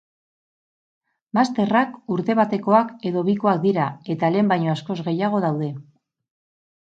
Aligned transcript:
Masterrak 1.37 1.91
urte 2.15 2.35
batekoak 2.39 2.89
edo 3.09 3.23
bikoak 3.29 3.61
dira 3.67 3.85
eta 4.13 4.33
lehen 4.37 4.49
baino 4.53 4.73
askoz 4.75 4.97
gehiago 5.11 5.43
daude. 5.45 5.69